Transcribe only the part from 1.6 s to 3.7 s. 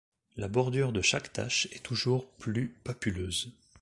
est toujours plus papuleuse.